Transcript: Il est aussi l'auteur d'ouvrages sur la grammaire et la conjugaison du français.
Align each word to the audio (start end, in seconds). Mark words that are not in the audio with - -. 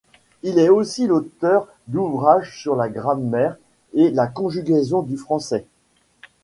Il 0.41 0.57
est 0.57 0.69
aussi 0.69 1.05
l'auteur 1.05 1.67
d'ouvrages 1.87 2.57
sur 2.59 2.75
la 2.75 2.89
grammaire 2.89 3.57
et 3.93 4.09
la 4.09 4.25
conjugaison 4.25 5.03
du 5.03 5.15
français. 5.15 5.67